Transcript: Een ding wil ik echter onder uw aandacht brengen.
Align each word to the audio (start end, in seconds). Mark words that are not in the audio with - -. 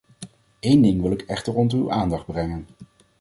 Een 0.59 0.81
ding 0.81 1.01
wil 1.01 1.11
ik 1.11 1.21
echter 1.21 1.55
onder 1.55 1.77
uw 1.79 1.91
aandacht 1.91 2.25
brengen. 2.25 2.67